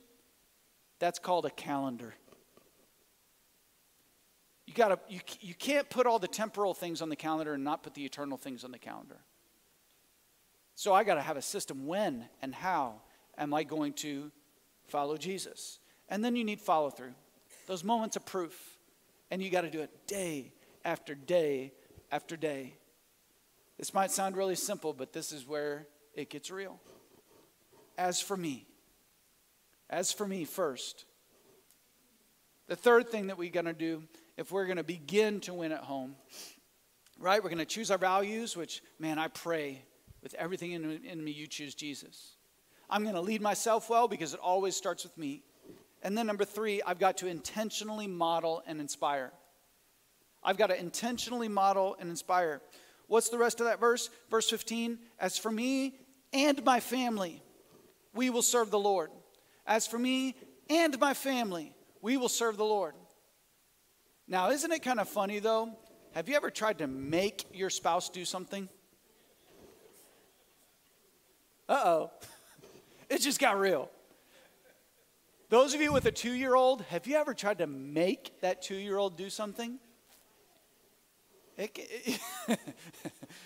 [1.00, 2.16] That's called a calendar.
[4.66, 7.84] You, gotta, you, you can't put all the temporal things on the calendar and not
[7.84, 9.18] put the eternal things on the calendar.
[10.76, 11.88] So I got to have a system.
[11.88, 13.02] When and how
[13.38, 14.32] am I going to
[14.88, 15.80] follow Jesus?
[16.08, 17.14] And then you need follow through,
[17.68, 18.78] those moments of proof.
[19.32, 20.54] And you got to do it day
[20.86, 21.74] after day
[22.12, 22.76] after day.
[23.78, 26.80] This might sound really simple, but this is where it gets real.
[27.98, 28.66] As for me,
[29.90, 31.06] as for me first.
[32.68, 34.04] The third thing that we're going to do,
[34.38, 36.16] if we're going to begin to win at home,
[37.20, 37.44] right?
[37.44, 39.84] We're going to choose our values, which, man, I pray
[40.22, 42.36] with everything in, in me, you choose Jesus.
[42.90, 45.44] I'm going to lead myself well because it always starts with me.
[46.02, 49.32] And then number three, I've got to intentionally model and inspire.
[50.44, 52.62] I've got to intentionally model and inspire.
[53.10, 54.10] What's the rest of that verse?
[54.30, 55.96] Verse 15 As for me
[56.32, 57.42] and my family,
[58.14, 59.10] we will serve the Lord.
[59.66, 60.36] As for me
[60.70, 62.94] and my family, we will serve the Lord.
[64.28, 65.76] Now, isn't it kind of funny though?
[66.12, 68.70] Have you ever tried to make your spouse do something?
[71.68, 72.12] Uh oh.
[73.10, 73.90] it just got real.
[75.50, 78.62] Those of you with a two year old, have you ever tried to make that
[78.62, 79.80] two year old do something?
[81.60, 82.20] It, it,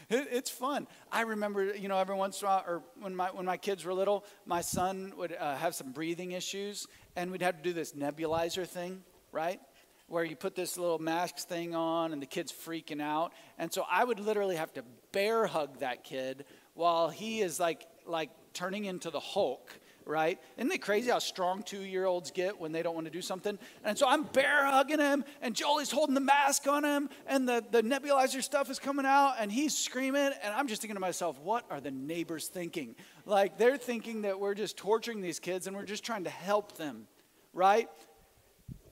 [0.10, 0.88] it, it's fun.
[1.12, 3.84] I remember, you know, every once in a while, or when my, when my kids
[3.84, 7.74] were little, my son would uh, have some breathing issues, and we'd have to do
[7.74, 9.60] this nebulizer thing, right?
[10.06, 13.34] Where you put this little mask thing on, and the kid's freaking out.
[13.58, 16.46] And so I would literally have to bear hug that kid
[16.76, 19.74] while he is like, like turning into the Hulk
[20.06, 20.40] right?
[20.58, 23.22] Isn't it crazy how strong two year olds get when they don't want to do
[23.22, 23.58] something?
[23.84, 27.64] And so I'm bear hugging him, and Jolie's holding the mask on him, and the,
[27.72, 30.32] the nebulizer stuff is coming out, and he's screaming.
[30.44, 32.96] And I'm just thinking to myself, what are the neighbors thinking?
[33.26, 36.78] Like they're thinking that we're just torturing these kids and we're just trying to help
[36.78, 37.08] them,
[37.54, 37.90] right?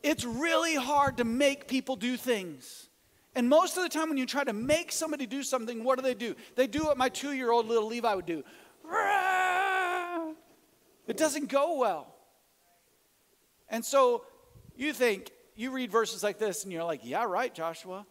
[0.04, 2.88] It's really hard to make people do things.
[3.34, 6.04] And most of the time, when you try to make somebody do something, what do
[6.04, 6.36] they do?
[6.56, 8.44] They do what my two year old little Levi would do.
[11.08, 12.14] It doesn't go well.
[13.70, 14.26] And so
[14.76, 18.06] you think, you read verses like this and you're like, yeah, right, Joshua.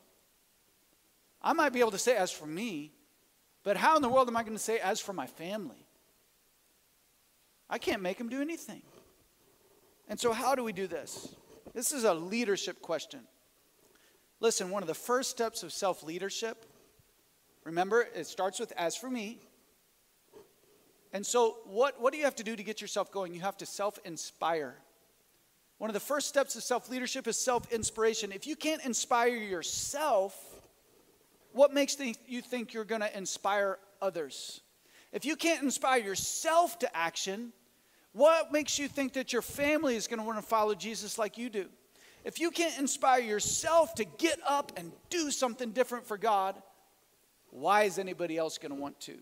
[1.42, 2.92] I might be able to say, as for me,
[3.62, 5.86] but how in the world am I going to say, as for my family?
[7.68, 8.82] I can't make them do anything.
[10.08, 11.34] And so, how do we do this?
[11.72, 13.20] This is a leadership question.
[14.40, 16.66] Listen, one of the first steps of self leadership,
[17.64, 19.38] remember, it starts with as for me,
[21.12, 23.34] and so, what, what do you have to do to get yourself going?
[23.34, 24.76] You have to self inspire.
[25.78, 28.32] One of the first steps of self leadership is self inspiration.
[28.32, 30.36] If you can't inspire yourself,
[31.52, 34.60] what makes the, you think you're going to inspire others?
[35.12, 37.52] If you can't inspire yourself to action,
[38.12, 41.36] what makes you think that your family is going to want to follow Jesus like
[41.36, 41.66] you do?
[42.24, 46.54] If you can't inspire yourself to get up and do something different for God,
[47.50, 49.18] why is anybody else going to want to?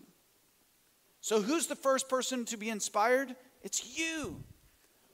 [1.21, 3.35] So, who's the first person to be inspired?
[3.61, 4.41] It's you.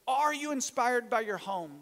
[0.07, 1.81] Are you inspired by your home?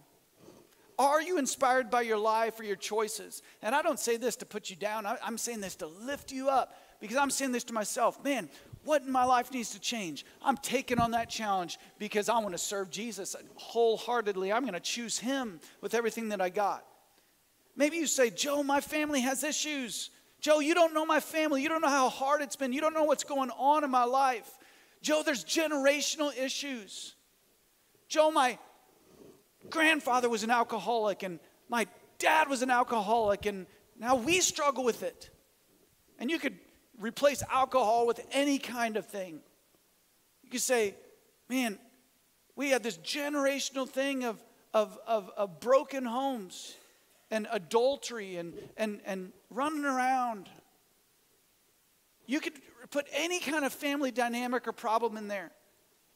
[0.98, 3.42] Are you inspired by your life or your choices?
[3.62, 6.32] And I don't say this to put you down, I, am saying this to lift
[6.32, 8.24] you up because I'm saying this to myself.
[8.24, 8.50] Man,
[8.86, 10.26] what in my life needs to change?
[10.42, 14.54] I'm taking on that challenge because I want to serve Jesus wholeheartedly.
[14.54, 16.86] I'm going to choose Him with everything that I got.
[17.76, 20.12] Maybe you say, Joe, my family has issues.
[20.44, 21.64] Joe, you don't know my family.
[21.64, 22.74] You don't know how hard it's been.
[22.74, 24.60] You don't know what's going on in my life.
[25.02, 27.16] Joe, there's generational issues.
[28.10, 28.60] Joe, my
[29.70, 31.88] grandfather was an alcoholic and my
[32.20, 35.30] dad was an alcoholic, and now we struggle with it.
[36.20, 36.60] And you could
[37.00, 39.40] replace alcohol with any kind of thing.
[40.44, 40.94] You could say,
[41.50, 41.80] man,
[42.58, 46.76] we have this generational thing of, of, of, of broken homes
[47.34, 50.48] and adultery and, and, and running around.
[52.28, 52.54] You could
[52.92, 55.52] put any kind of family dynamic or problem in there.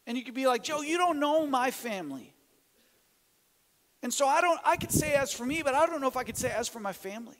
[0.05, 2.35] And you could be like, Joe, you don't know my family.
[4.03, 6.15] And so I don't, I could say as for me, but I don't know if
[6.15, 7.35] I could say as for my family.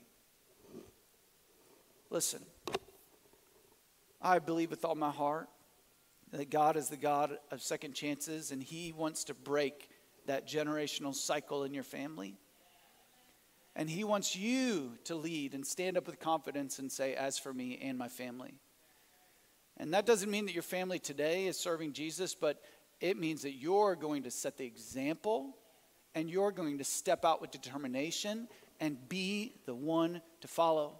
[2.10, 2.42] Listen,
[4.20, 5.50] I believe with all my heart
[6.32, 9.88] that God is the God of second chances and He wants to break
[10.26, 12.40] that generational cycle in your family.
[13.78, 17.54] And He wants you to lead and stand up with confidence and say, As for
[17.54, 18.56] me and my family.
[19.78, 22.60] And that doesn't mean that your family today is serving Jesus, but
[23.00, 25.56] it means that you're going to set the example
[26.16, 28.48] and you're going to step out with determination
[28.80, 31.00] and be the one to follow.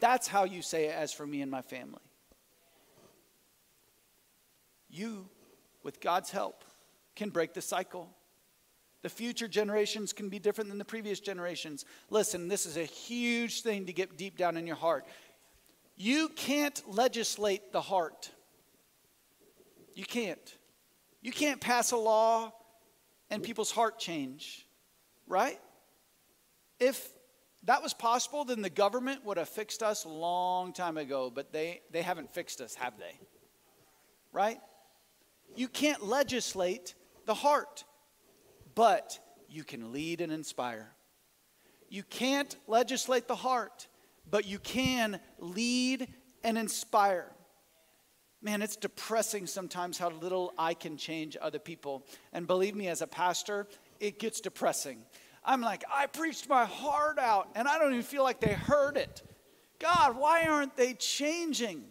[0.00, 2.02] That's how you say, As for me and my family.
[4.90, 5.28] You,
[5.84, 6.64] with God's help,
[7.14, 8.10] can break the cycle.
[9.04, 11.84] The future generations can be different than the previous generations.
[12.08, 15.04] Listen, this is a huge thing to get deep down in your heart.
[15.94, 18.30] You can't legislate the heart.
[19.94, 20.56] You can't.
[21.20, 22.54] You can't pass a law
[23.28, 24.66] and people's heart change,
[25.26, 25.60] right?
[26.80, 27.06] If
[27.64, 31.52] that was possible, then the government would have fixed us a long time ago, but
[31.52, 33.18] they, they haven't fixed us, have they?
[34.32, 34.60] Right?
[35.54, 36.94] You can't legislate
[37.26, 37.84] the heart
[38.74, 40.88] but you can lead and inspire.
[41.88, 43.86] You can't legislate the heart,
[44.28, 46.08] but you can lead
[46.42, 47.30] and inspire.
[48.44, 52.06] man, it's depressing sometimes how little I can change other people.
[52.32, 53.66] And believe me, as a pastor,
[54.00, 55.02] it gets depressing.
[55.42, 58.98] I'm like, I preached my heart out, and I don't even feel like they heard
[58.98, 59.22] it.
[59.78, 61.84] God, why aren't they changing?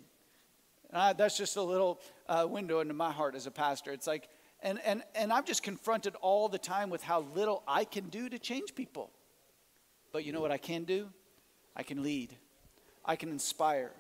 [0.93, 3.91] Uh, that's just a little uh, window into my heart as a pastor.
[3.91, 4.30] It's like,
[4.63, 8.30] and, and, and I'm just confronted all the time with how little I can do
[8.30, 9.12] to change people.
[10.12, 11.10] But you know what I can do?
[11.76, 12.36] I can lead,
[13.06, 13.91] I can inspire.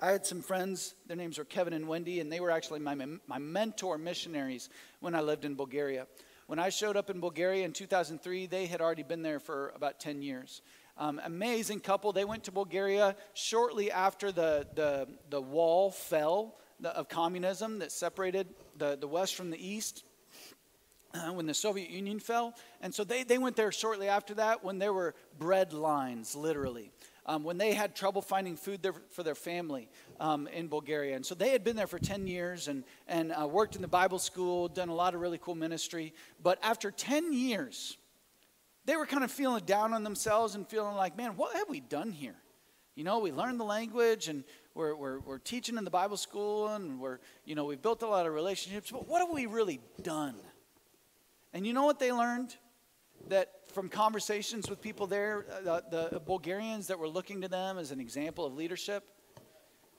[0.00, 2.94] I had some friends, their names were Kevin and Wendy, and they were actually my,
[2.94, 6.06] my mentor missionaries when I lived in Bulgaria.
[6.46, 9.98] When I showed up in Bulgaria in 2003, they had already been there for about
[9.98, 10.62] 10 years.
[10.96, 12.12] Um, amazing couple.
[12.12, 18.48] They went to Bulgaria shortly after the, the, the wall fell of communism that separated
[18.76, 20.04] the, the West from the East.
[21.14, 22.52] Uh, when the Soviet Union fell.
[22.82, 26.92] And so they, they went there shortly after that when there were bread lines, literally
[27.28, 29.88] um, when they had trouble finding food there for their family
[30.18, 31.14] um, in Bulgaria.
[31.14, 33.88] And so they had been there for 10 years and, and uh, worked in the
[33.88, 36.14] Bible school, done a lot of really cool ministry.
[36.42, 37.98] But after 10 years,
[38.86, 41.80] they were kind of feeling down on themselves and feeling like, man, what have we
[41.80, 42.36] done here?
[42.94, 44.42] You know, we learned the language and
[44.78, 48.06] we're, we're, we're teaching in the Bible school and we're, you know, we've built a
[48.06, 50.36] lot of relationships, but what have we really done?
[51.52, 52.54] And you know what they learned?
[53.26, 57.90] That from conversations with people there, uh, the Bulgarians that were looking to them as
[57.90, 59.02] an example of leadership,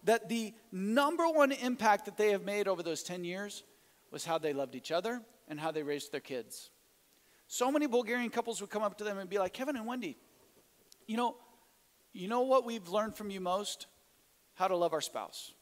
[0.05, 3.63] that the number one impact that they have made over those 10 years
[4.11, 6.69] was how they loved each other and how they raised their kids.
[7.47, 10.15] So many Bulgarian couples would come up to them and be like, Kevin and Wendy,
[11.05, 11.35] you know,
[12.13, 13.87] you know what we've learned from you most?
[14.59, 15.53] How to love our spouse,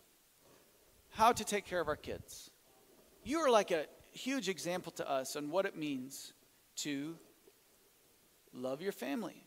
[1.12, 2.49] how to take care of our kids.
[3.23, 6.33] You are like a huge example to us on what it means
[6.77, 7.15] to
[8.51, 9.43] love your family.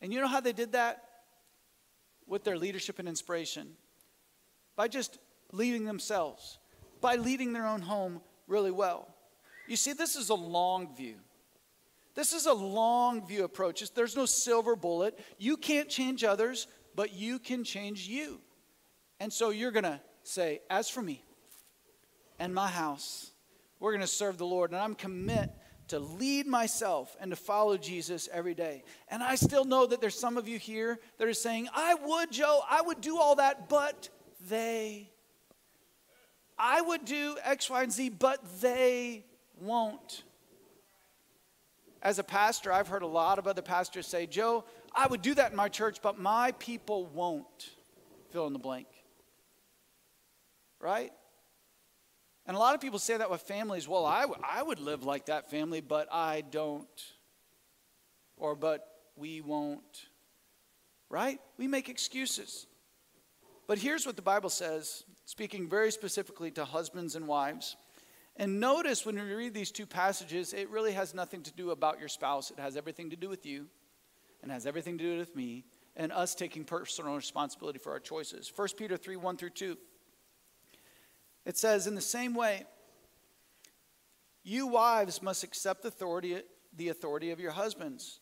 [0.00, 1.04] And you know how they did that?
[2.26, 3.76] With their leadership and inspiration.
[4.74, 5.18] By just
[5.52, 6.58] leading themselves,
[7.02, 9.06] by leading their own home really well.
[9.68, 11.16] You see, this is a long view.
[12.14, 13.92] This is a long view approach.
[13.92, 15.18] There's no silver bullet.
[15.36, 18.40] You can't change others, but you can change you.
[19.22, 21.22] And so you're going to say, As for me
[22.40, 23.30] and my house,
[23.78, 24.72] we're going to serve the Lord.
[24.72, 25.48] And I'm commit
[25.88, 28.82] to lead myself and to follow Jesus every day.
[29.06, 32.32] And I still know that there's some of you here that are saying, I would,
[32.32, 34.08] Joe, I would do all that, but
[34.48, 35.08] they.
[36.58, 39.24] I would do X, Y, and Z, but they
[39.60, 40.24] won't.
[42.02, 45.32] As a pastor, I've heard a lot of other pastors say, Joe, I would do
[45.36, 47.70] that in my church, but my people won't.
[48.32, 48.88] Fill in the blank.
[50.82, 51.12] Right?
[52.44, 53.88] And a lot of people say that with families.
[53.88, 56.86] Well, I, w- I would live like that family, but I don't.
[58.36, 60.08] Or, but we won't.
[61.08, 61.38] Right?
[61.56, 62.66] We make excuses.
[63.68, 67.76] But here's what the Bible says, speaking very specifically to husbands and wives.
[68.36, 72.00] And notice when we read these two passages, it really has nothing to do about
[72.00, 72.50] your spouse.
[72.50, 73.66] It has everything to do with you
[74.42, 75.64] and has everything to do with me
[75.94, 78.50] and us taking personal responsibility for our choices.
[78.54, 79.76] 1 Peter 3 1 through 2.
[81.44, 82.64] It says, in the same way,
[84.44, 86.42] you wives must accept authority,
[86.76, 88.20] the authority of your husbands.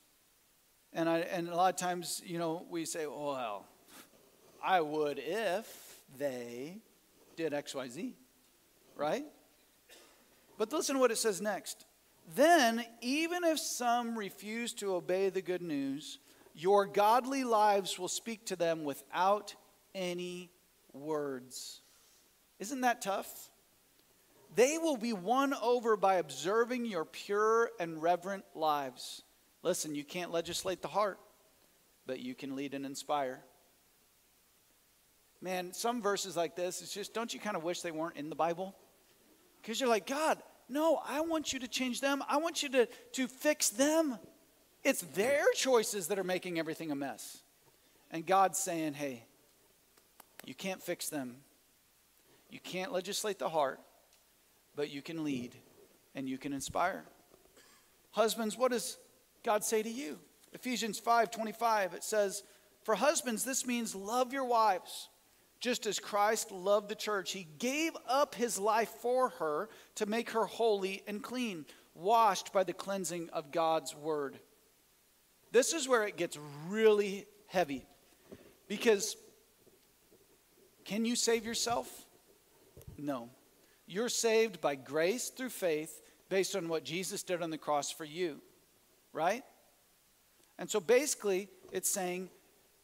[0.93, 3.67] And, I, and a lot of times, you know, we say, well,
[4.63, 6.79] I would if they
[7.37, 8.13] did XYZ,
[8.97, 9.25] right?
[10.59, 11.87] But listen to what it says next.
[12.35, 16.19] Then, even if some refuse to obey the good news,
[16.55, 19.55] your godly lives will speak to them without
[19.95, 20.51] any
[20.93, 21.81] words.
[22.61, 23.51] Isn't that tough?
[24.55, 29.23] They will be won over by observing your pure and reverent lives.
[29.63, 31.19] Listen, you can't legislate the heart,
[32.07, 33.41] but you can lead and inspire.
[35.41, 38.29] Man, some verses like this, it's just, don't you kind of wish they weren't in
[38.29, 38.75] the Bible?
[39.63, 42.23] Because you're like, God, no, I want you to change them.
[42.29, 44.19] I want you to, to fix them.
[44.85, 47.39] It's their choices that are making everything a mess.
[48.11, 49.25] And God's saying, hey,
[50.45, 51.37] you can't fix them.
[52.51, 53.81] You can't legislate the heart,
[54.75, 55.55] but you can lead
[56.15, 57.05] and you can inspire.
[58.11, 58.99] Husbands, what does
[59.45, 60.19] God say to you?
[60.53, 62.43] Ephesians 5 25, it says,
[62.83, 65.09] For husbands, this means love your wives,
[65.61, 67.33] just as Christ loved the church.
[67.33, 72.65] He gave up his life for her to make her holy and clean, washed by
[72.65, 74.41] the cleansing of God's word.
[75.53, 76.39] This is where it gets
[76.69, 77.87] really heavy
[78.69, 79.17] because
[80.85, 82.07] can you save yourself?
[83.01, 83.31] No.
[83.87, 88.05] You're saved by grace through faith based on what Jesus did on the cross for
[88.05, 88.41] you,
[89.13, 89.43] right?
[90.59, 92.31] And so basically, it's saying,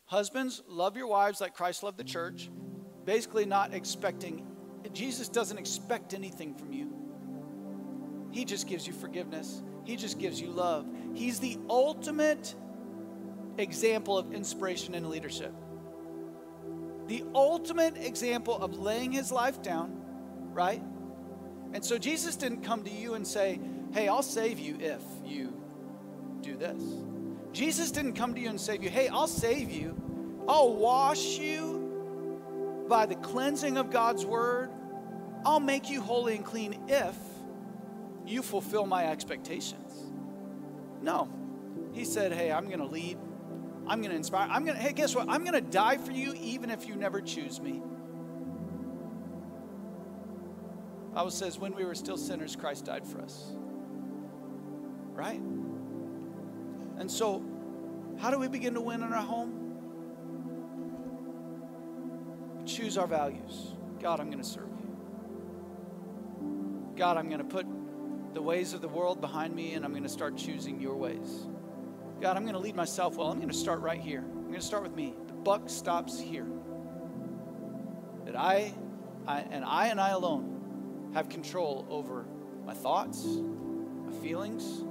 [0.06, 2.50] husbands, love your wives like Christ loved the church,
[3.04, 4.44] basically, not expecting
[4.96, 6.90] Jesus doesn't expect anything from you.
[8.30, 9.62] He just gives you forgiveness.
[9.84, 10.86] He just gives you love.
[11.12, 12.54] He's the ultimate
[13.58, 15.52] example of inspiration and leadership.
[17.08, 20.02] The ultimate example of laying his life down,
[20.56, 20.82] right?
[21.74, 23.60] And so Jesus didn't come to you and say,
[23.92, 25.52] Hey, I'll save you if you
[26.40, 26.82] do this.
[27.52, 29.94] Jesus didn't come to you and save you, Hey, I'll save you.
[30.48, 34.70] I'll wash you by the cleansing of God's word.
[35.44, 37.16] I'll make you holy and clean if
[38.24, 39.92] you fulfill my expectations.
[41.02, 41.28] No.
[41.92, 43.18] He said, Hey, I'm going to lead.
[43.86, 44.48] I'm going to inspire.
[44.50, 45.28] I'm going to, hey, guess what?
[45.28, 47.82] I'm going to die for you even if you never choose me.
[51.16, 53.52] Bible says, when we were still sinners, Christ died for us.
[55.14, 55.40] Right?
[56.98, 57.42] And so,
[58.18, 59.62] how do we begin to win in our home?
[62.66, 63.72] Choose our values.
[63.98, 64.94] God, I'm going to serve you.
[66.96, 67.64] God, I'm going to put
[68.34, 71.46] the ways of the world behind me and I'm going to start choosing your ways.
[72.20, 73.28] God, I'm going to lead myself well.
[73.28, 74.20] I'm going to start right here.
[74.20, 75.14] I'm going to start with me.
[75.28, 76.46] The buck stops here.
[78.26, 78.74] That I,
[79.26, 80.55] I and I and I alone
[81.16, 82.26] have control over
[82.66, 84.84] my thoughts, my feelings.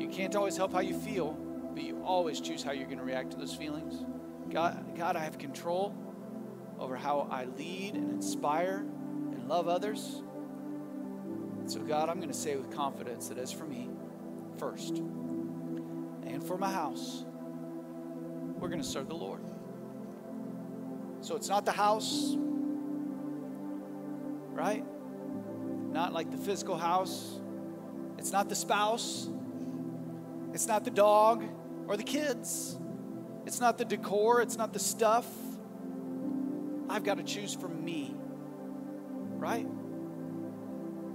[0.00, 1.32] You can't always help how you feel,
[1.74, 4.04] but you always choose how you're going to react to those feelings.
[4.50, 5.94] God, God, I have control
[6.80, 10.22] over how I lead and inspire and love others.
[11.66, 13.88] So, God, I'm going to say with confidence that as for me,
[14.58, 14.96] first,
[16.24, 17.24] and for my house,
[18.58, 19.42] we're going to serve the Lord.
[21.20, 22.34] So it's not the house,
[24.52, 24.84] right?
[25.96, 27.40] Not like the physical house.
[28.18, 29.30] It's not the spouse.
[30.52, 31.42] It's not the dog
[31.88, 32.76] or the kids.
[33.46, 34.42] It's not the decor.
[34.42, 35.26] It's not the stuff.
[36.90, 38.14] I've got to choose for me,
[39.38, 39.66] right?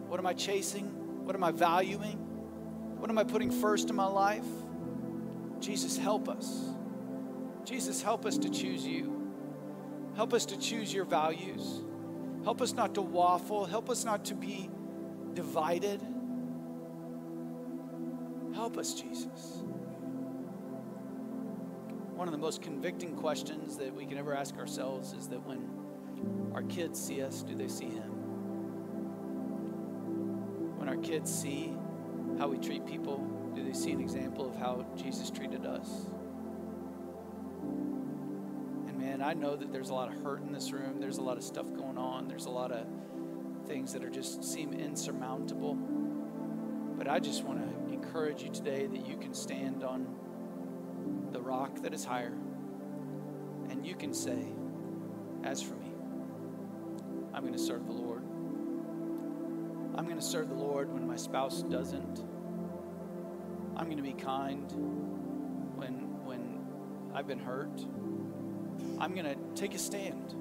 [0.08, 0.86] What am I chasing?
[1.26, 2.18] What am I valuing?
[2.98, 4.48] What am I putting first in my life?
[5.60, 6.70] Jesus, help us.
[7.66, 9.32] Jesus, help us to choose you.
[10.16, 11.84] Help us to choose your values.
[12.44, 13.66] Help us not to waffle.
[13.66, 14.70] Help us not to be
[15.34, 16.02] divided.
[18.54, 19.64] Help us, Jesus.
[22.16, 25.68] One of the most convicting questions that we can ever ask ourselves is that when
[26.54, 28.12] our kids see us, do they see Him?
[30.78, 31.74] When our kids see
[32.38, 33.26] how we treat people,
[33.56, 36.08] do they see an example of how Jesus treated us?
[39.22, 41.00] And I know that there's a lot of hurt in this room.
[41.00, 42.28] There's a lot of stuff going on.
[42.28, 42.88] There's a lot of
[43.68, 45.76] things that are just seem insurmountable.
[45.76, 50.08] But I just want to encourage you today that you can stand on
[51.32, 52.34] the rock that is higher
[53.70, 54.44] and you can say,
[55.44, 55.92] As for me,
[57.32, 58.24] I'm going to serve the Lord.
[60.00, 62.26] I'm going to serve the Lord when my spouse doesn't.
[63.78, 64.66] I'm going to be kind
[65.76, 66.66] when when
[67.14, 67.86] I've been hurt.
[69.02, 70.36] I'm going to take a stand.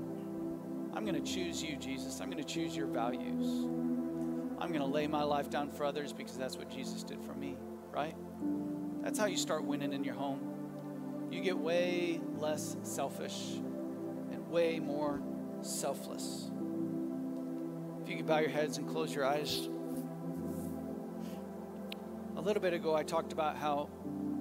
[0.93, 2.21] I'm going to choose you, Jesus.
[2.21, 3.65] I'm going to choose your values.
[4.59, 7.33] I'm going to lay my life down for others because that's what Jesus did for
[7.33, 7.57] me,
[7.91, 8.15] right?
[9.03, 11.29] That's how you start winning in your home.
[11.31, 13.55] You get way less selfish
[14.31, 15.23] and way more
[15.63, 16.51] selfless
[18.03, 19.71] If you could bow your heads and close your eyes.
[22.37, 23.89] A little bit ago, I talked about how,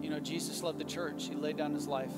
[0.01, 1.29] you know, Jesus loved the church.
[1.29, 2.11] He laid down his life.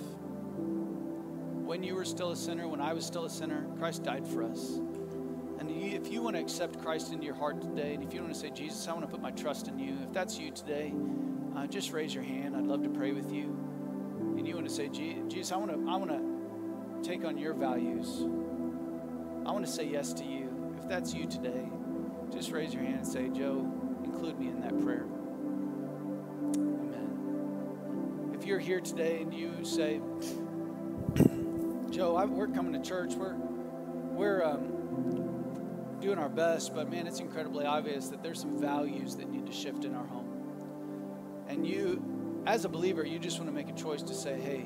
[1.72, 4.44] When you were still a sinner, when I was still a sinner, Christ died for
[4.44, 4.82] us.
[5.58, 8.34] And if you want to accept Christ into your heart today, and if you want
[8.34, 10.94] to say, Jesus, I want to put my trust in you, if that's you today,
[11.56, 12.58] uh, just raise your hand.
[12.58, 13.58] I'd love to pray with you.
[14.38, 17.54] And you want to say, Jesus, I want to, I want to take on your
[17.54, 18.18] values.
[19.46, 21.70] I want to say yes to you If that's you today,
[22.34, 23.66] just raise your hand and say, Joe,
[24.04, 25.06] include me in that prayer.
[26.54, 28.34] Amen.
[28.38, 30.02] If you're here today and you say,
[32.02, 37.20] Joe, I, we're coming to church, we're, we're um, doing our best, but man, it's
[37.20, 41.46] incredibly obvious that there's some values that need to shift in our home.
[41.48, 44.66] And you, as a believer, you just want to make a choice to say, hey,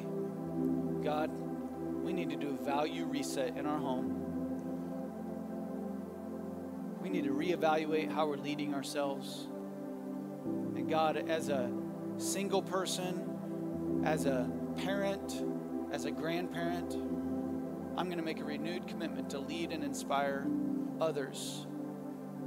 [1.04, 1.30] God,
[2.06, 4.22] we need to do a value reset in our home
[7.02, 9.48] we need to reevaluate how we're leading ourselves.
[10.46, 11.70] And God, as a
[12.18, 15.44] single person, as a parent,
[15.92, 16.96] as a grandparent,
[17.98, 20.46] I'm going to make a renewed commitment to lead and inspire
[21.00, 21.66] others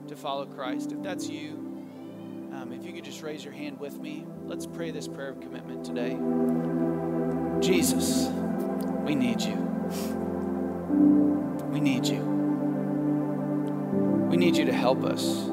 [0.08, 0.92] to follow Christ.
[0.92, 1.52] If that's you,
[2.52, 5.40] um, if you could just raise your hand with me, let's pray this prayer of
[5.40, 6.18] commitment today.
[7.66, 8.28] Jesus,
[9.04, 9.56] we need you.
[11.70, 12.20] We need you.
[14.30, 15.50] We need you to help us.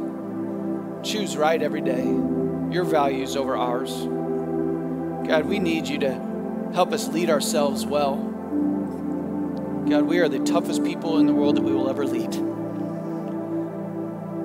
[1.04, 3.91] Choose right every day, your values over ours.
[5.26, 8.34] God, we need you to help us lead ourselves well.
[9.89, 12.33] God, we are the toughest people in the world that we will ever lead.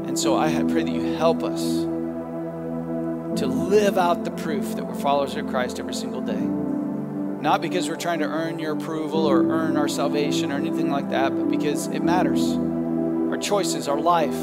[0.08, 1.62] And so I pray that you help us
[3.40, 6.40] to live out the proof that we're followers of Christ every single day.
[7.40, 11.08] Not because we're trying to earn your approval or earn our salvation or anything like
[11.10, 12.42] that, but because it matters.
[12.42, 14.36] Our choices, our life,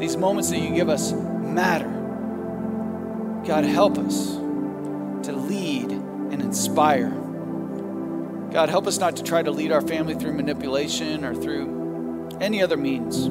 [0.00, 1.90] these moments that you give us matter.
[3.46, 4.32] God, help us
[5.26, 7.19] to lead and inspire.
[8.52, 12.62] God, help us not to try to lead our family through manipulation or through any
[12.62, 13.28] other means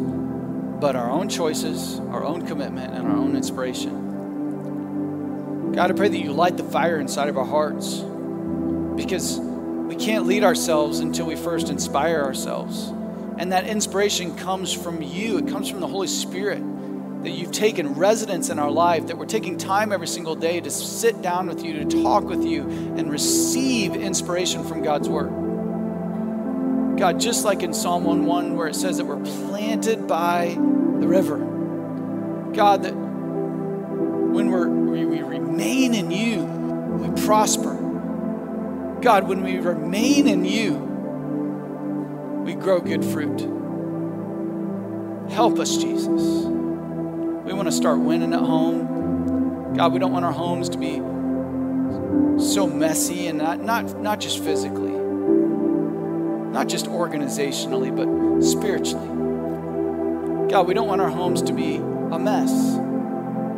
[0.80, 4.06] but our own choices, our own commitment, and our own inspiration.
[5.74, 8.00] God, I pray that you light the fire inside of our hearts
[8.96, 12.88] because we can't lead ourselves until we first inspire ourselves.
[13.38, 16.64] And that inspiration comes from you, it comes from the Holy Spirit.
[17.24, 20.72] That you've taken residence in our life, that we're taking time every single day to
[20.72, 25.30] sit down with you, to talk with you, and receive inspiration from God's Word.
[26.98, 31.38] God, just like in Psalm 1:1, where it says that we're planted by the river.
[32.54, 37.76] God, that when we're, we, we remain in you, we prosper.
[39.02, 40.76] God, when we remain in you,
[42.44, 43.40] we grow good fruit.
[45.32, 46.59] Help us, Jesus.
[47.50, 49.74] We want to start winning at home.
[49.76, 50.98] God, we don't want our homes to be
[52.40, 54.90] so messy and not, not, not just physically
[56.52, 59.08] not just organizationally, but spiritually.
[60.50, 62.52] God, we don't want our homes to be a mess.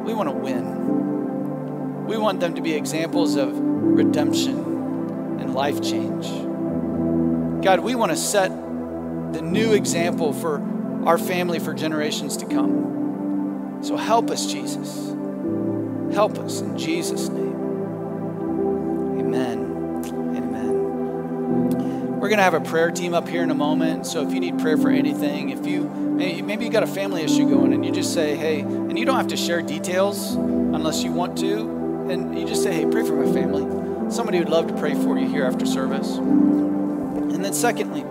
[0.05, 2.05] We want to win.
[2.05, 4.57] We want them to be examples of redemption
[5.39, 6.27] and life change.
[7.63, 10.61] God, we want to set the new example for
[11.05, 12.91] our family for generations to come.
[13.81, 15.15] So help us, Jesus.
[16.13, 17.55] Help us in Jesus' name.
[19.19, 20.03] Amen.
[20.35, 22.19] Amen.
[22.19, 24.05] We're going to have a prayer team up here in a moment.
[24.05, 27.49] So if you need prayer for anything, if you maybe you got a family issue
[27.49, 31.11] going and you just say, hey, and you don't have to share details unless you
[31.11, 34.11] want to, and you just say, hey, pray for my family.
[34.11, 36.17] Somebody would love to pray for you here after service.
[36.17, 38.03] And then, secondly,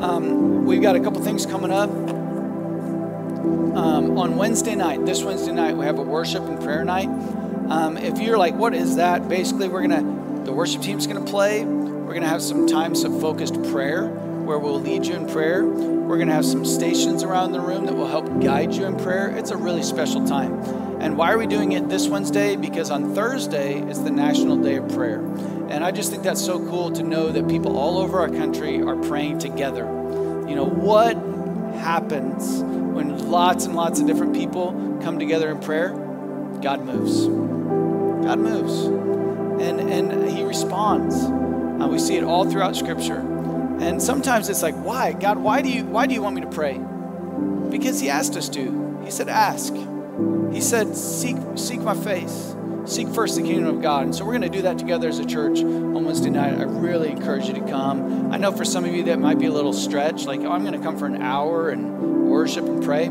[0.00, 1.90] um, we've got a couple things coming up.
[3.40, 7.08] Um, on Wednesday night, this Wednesday night, we have a worship and prayer night.
[7.70, 9.28] Um, if you're like, what is that?
[9.28, 11.64] Basically, we're to, the worship team's to play.
[11.64, 15.64] We're to have some times of focused prayer where we'll lead you in prayer.
[15.64, 19.28] We're to have some stations around the room that will help guide you in prayer.
[19.30, 20.52] It's a really special time.
[21.00, 22.56] And why are we doing it this Wednesday?
[22.56, 25.20] Because on Thursday is the National Day of Prayer.
[25.70, 28.82] And I just think that's so cool to know that people all over our country
[28.82, 29.84] are praying together.
[30.46, 31.16] You know, what
[31.80, 32.60] happens
[33.30, 35.90] lots and lots of different people come together in prayer?
[36.62, 37.26] God moves.
[38.26, 38.84] God moves.
[39.62, 41.14] And, and He responds.
[41.16, 43.20] Uh, we see it all throughout Scripture.
[43.80, 45.12] And sometimes it's like, why?
[45.12, 46.78] God, why do you why do you want me to pray?
[47.70, 49.00] Because he asked us to.
[49.04, 49.72] He said, ask.
[50.52, 52.54] He said, seek, seek my face.
[52.86, 54.04] Seek first the kingdom of God.
[54.04, 56.58] And so we're going to do that together as a church on Wednesday night.
[56.58, 58.32] I really encourage you to come.
[58.32, 60.62] I know for some of you that might be a little stretch, like, oh, I'm
[60.62, 63.06] going to come for an hour and worship and pray.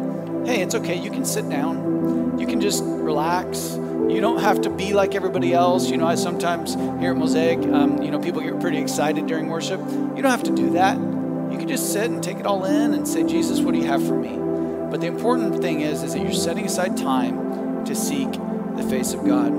[0.45, 0.95] Hey, it's okay.
[0.95, 2.39] You can sit down.
[2.39, 3.77] You can just relax
[4.09, 5.89] you don't have to be like everybody else.
[5.89, 9.47] You know, I sometimes here at Mosaic, um, you know, people get pretty excited during
[9.47, 9.79] worship.
[9.79, 10.97] You don't have to do that.
[10.97, 13.85] You can just sit and take it all in and say, Jesus, what do you
[13.85, 14.35] have for me?
[14.89, 18.33] But the important thing is, is that you're setting aside time to seek
[18.89, 19.51] face of God.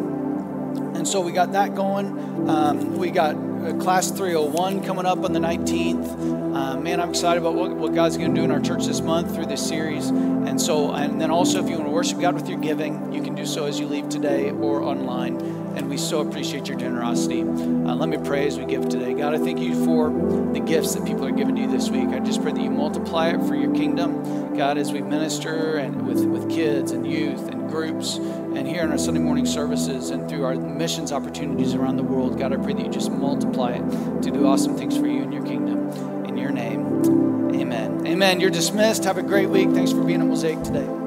[0.96, 2.48] And so we got that going.
[2.48, 6.54] Um, we got uh, class 301 coming up on the 19th.
[6.54, 9.00] Uh, man, I'm excited about what, what God's going to do in our church this
[9.00, 10.08] month through this series.
[10.08, 13.22] And so, and then also, if you want to worship God with your giving, you
[13.22, 15.59] can do so as you leave today or online.
[15.76, 17.42] And we so appreciate your generosity.
[17.42, 19.14] Uh, let me pray as we give today.
[19.14, 20.10] God, I thank you for
[20.52, 22.08] the gifts that people are giving to you this week.
[22.08, 24.56] I just pray that you multiply it for your kingdom.
[24.56, 28.90] God, as we minister and with, with kids and youth and groups and here in
[28.90, 32.38] our Sunday morning services and through our missions opportunities around the world.
[32.38, 35.32] God, I pray that you just multiply it to do awesome things for you and
[35.32, 35.88] your kingdom.
[36.26, 38.06] In your name, amen.
[38.06, 38.40] Amen.
[38.40, 39.04] You're dismissed.
[39.04, 39.70] Have a great week.
[39.70, 40.99] Thanks for being at Mosaic today.